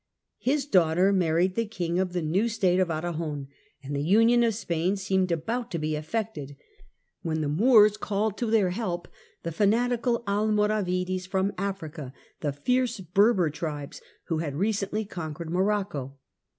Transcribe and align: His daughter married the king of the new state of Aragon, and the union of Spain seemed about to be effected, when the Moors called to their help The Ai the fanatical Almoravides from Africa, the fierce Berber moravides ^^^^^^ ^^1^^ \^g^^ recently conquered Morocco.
His 0.39 0.65
daughter 0.65 1.13
married 1.13 1.53
the 1.53 1.67
king 1.67 1.99
of 1.99 2.11
the 2.11 2.23
new 2.23 2.49
state 2.49 2.79
of 2.79 2.89
Aragon, 2.89 3.47
and 3.83 3.95
the 3.95 4.01
union 4.01 4.41
of 4.43 4.55
Spain 4.55 4.95
seemed 4.97 5.31
about 5.31 5.69
to 5.69 5.77
be 5.77 5.95
effected, 5.95 6.57
when 7.21 7.41
the 7.41 7.47
Moors 7.47 7.97
called 7.97 8.35
to 8.39 8.47
their 8.49 8.71
help 8.71 9.03
The 9.03 9.11
Ai 9.11 9.13
the 9.43 9.51
fanatical 9.57 10.23
Almoravides 10.25 11.27
from 11.27 11.53
Africa, 11.55 12.13
the 12.39 12.51
fierce 12.51 12.99
Berber 12.99 13.51
moravides 13.51 14.01
^^^^^^ 14.29 14.39
^^1^^ 14.41 14.51
\^g^^ 14.53 14.57
recently 14.57 15.05
conquered 15.05 15.51
Morocco. 15.51 16.15